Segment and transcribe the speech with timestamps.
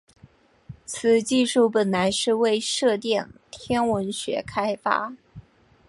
[0.83, 5.13] 此技术本来是为射电天文学开发。